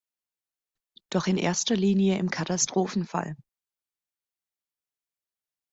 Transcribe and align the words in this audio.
Doch 1.11 1.27
in 1.27 1.37
erster 1.37 1.75
Linie 1.75 2.17
im 2.17 2.31
Katastrophenfall. 2.31 3.35